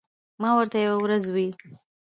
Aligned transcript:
ما 0.41 0.49
ورته 0.57 0.77
یوه 0.85 0.97
ورځ 1.03 1.25
وې 1.33 1.47
ـ 1.53 1.55